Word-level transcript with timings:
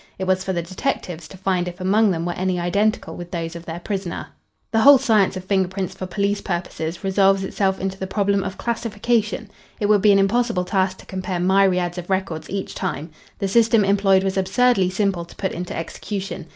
It 0.17 0.25
was 0.25 0.43
for 0.43 0.51
the 0.51 0.63
detectives 0.63 1.27
to 1.27 1.37
find 1.37 1.67
if 1.67 1.79
among 1.79 2.09
them 2.09 2.25
were 2.25 2.33
any 2.33 2.59
identical 2.59 3.15
with 3.15 3.29
those 3.29 3.55
of 3.55 3.65
their 3.67 3.79
prisoner. 3.79 4.29
The 4.71 4.79
whole 4.79 4.97
science 4.97 5.37
of 5.37 5.45
finger 5.45 5.67
prints 5.67 5.93
for 5.93 6.07
police 6.07 6.41
purposes 6.41 7.03
resolves 7.03 7.43
itself 7.43 7.79
into 7.79 7.99
the 7.99 8.07
problem 8.07 8.43
of 8.43 8.57
classification. 8.57 9.51
It 9.79 9.85
would 9.89 10.01
be 10.01 10.11
an 10.11 10.17
impossible 10.17 10.65
task 10.65 10.97
to 10.97 11.05
compare 11.05 11.39
myriads 11.39 11.99
of 11.99 12.09
records 12.09 12.49
each 12.49 12.73
time. 12.73 13.11
The 13.37 13.47
system 13.47 13.85
employed 13.85 14.23
was 14.23 14.37
absurdly 14.37 14.89
simple 14.89 15.23
to 15.23 15.35
put 15.35 15.51
into 15.51 15.77
execution. 15.77 16.47